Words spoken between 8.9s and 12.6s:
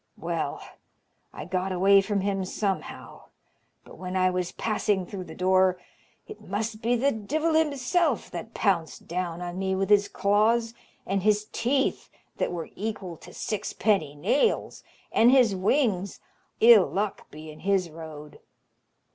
down on me with his claws, and his teeth, that